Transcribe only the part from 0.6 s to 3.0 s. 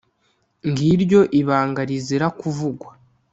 Ngiryo ibanga rizira kuvugwa.